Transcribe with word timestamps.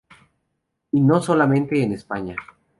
Y 0.91 0.99
no 0.99 1.21
solamente 1.21 1.83
en 1.83 1.91
España. 1.91 2.35